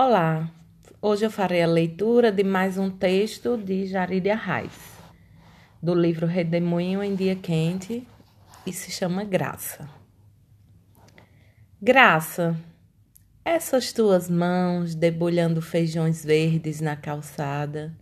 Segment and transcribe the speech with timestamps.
[0.00, 0.48] Olá,
[1.02, 4.70] hoje eu farei a leitura de mais um texto de Jarília Reis,
[5.82, 8.06] do livro Redemoinho em Dia Quente,
[8.64, 9.90] e se chama Graça.
[11.82, 12.56] Graça,
[13.44, 17.92] essas tuas mãos debulhando feijões verdes na calçada.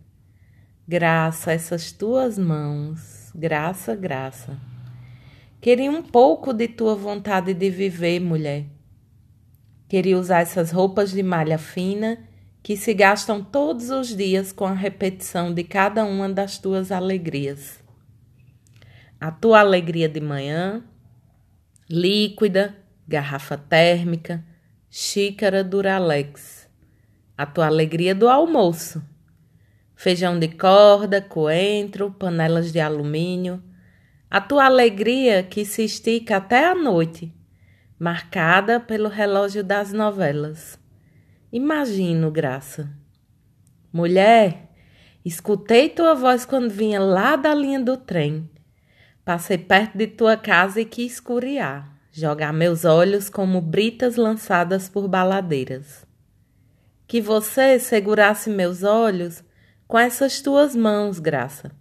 [0.87, 4.55] Graça, essas tuas mãos, graça, graça.
[5.59, 8.76] Queria um pouco de tua vontade de viver, mulher
[9.87, 12.19] Queria usar essas roupas de malha fina
[12.61, 17.81] que se gastam todos os dias com a repetição de cada uma das tuas alegrias.
[19.17, 20.83] A tua alegria de manhã,
[21.89, 22.75] líquida,
[23.07, 24.43] garrafa térmica,
[24.89, 26.67] xícara Duralex.
[27.37, 29.01] A tua alegria do almoço,
[29.95, 33.63] feijão de corda, coentro, panelas de alumínio.
[34.29, 37.36] A tua alegria que se estica até a noite
[37.99, 40.79] marcada pelo relógio das novelas.
[41.51, 42.89] Imagino, Graça.
[43.91, 44.69] Mulher,
[45.25, 48.49] escutei tua voz quando vinha lá da linha do trem.
[49.25, 55.07] Passei perto de tua casa e quis escuriar, jogar meus olhos como britas lançadas por
[55.07, 56.05] baladeiras.
[57.07, 59.43] Que você segurasse meus olhos
[59.87, 61.71] com essas tuas mãos, Graça.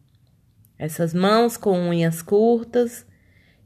[0.78, 3.04] Essas mãos com unhas curtas,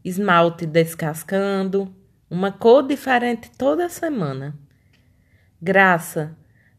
[0.04, 1.94] esmalte descascando,
[2.30, 4.56] uma cor diferente toda semana.
[5.60, 6.38] Graça,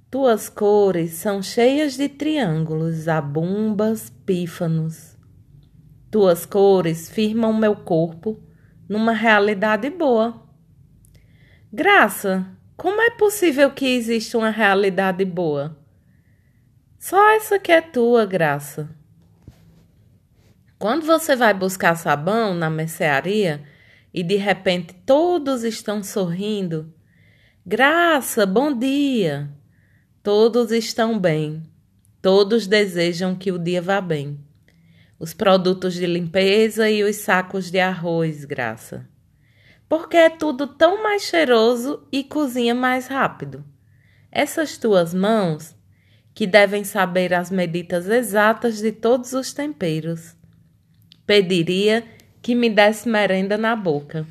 [0.09, 5.17] tuas cores são cheias de triângulos, zabumbas, pífanos.
[6.09, 8.41] Tuas cores firmam meu corpo
[8.88, 10.41] numa realidade boa.
[11.71, 15.77] Graça, como é possível que exista uma realidade boa?
[16.97, 18.89] Só essa que é tua, Graça.
[20.77, 23.63] Quando você vai buscar sabão na mercearia,
[24.14, 26.94] e de repente todos estão sorrindo.
[27.66, 29.50] Graça, bom dia!
[30.23, 31.64] Todos estão bem,
[32.22, 34.39] todos desejam que o dia vá bem.
[35.20, 39.08] Os produtos de limpeza e os sacos de arroz, graça.
[39.89, 43.66] Porque é tudo tão mais cheiroso e cozinha mais rápido.
[44.32, 45.76] Essas tuas mãos,
[46.33, 50.36] que devem saber as medidas exatas de todos os temperos.
[51.26, 52.04] Pediria
[52.41, 54.25] que me desse merenda na boca.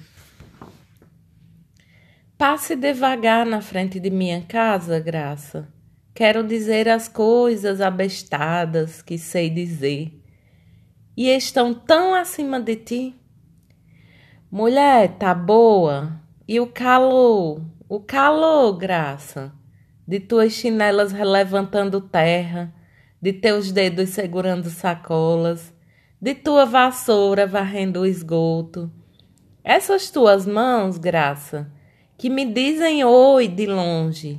[2.36, 5.68] Passe devagar na frente de minha casa, Graça.
[6.12, 10.12] Quero dizer as coisas abestadas que sei dizer.
[11.16, 13.14] E estão tão acima de ti.
[14.50, 16.20] Mulher, tá boa.
[16.48, 19.52] E o calor, o calor, Graça,
[20.06, 22.74] de tuas chinelas relevantando terra,
[23.22, 25.72] de teus dedos segurando sacolas
[26.20, 28.92] de tua vassoura varrendo o esgoto.
[29.64, 31.72] Essas tuas mãos, graça,
[32.18, 34.38] que me dizem oi de longe.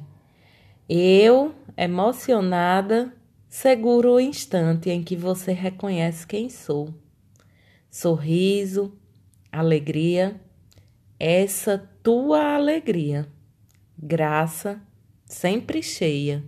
[0.88, 3.12] Eu, emocionada,
[3.50, 6.94] seguro o instante em que você reconhece quem sou.
[7.90, 8.94] Sorriso,
[9.52, 10.40] alegria,
[11.20, 13.28] essa tua alegria.
[13.98, 14.82] Graça
[15.26, 16.44] sempre cheia.